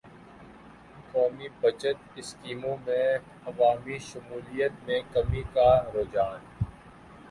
قومی 1.11 1.47
بچت 1.61 1.97
اسکیموں 2.15 2.75
میں 2.85 3.07
عوامی 3.45 3.97
شمولیت 4.01 4.83
میں 4.85 4.99
کمی 5.13 5.43
کا 5.53 5.69
رحجان 5.85 6.39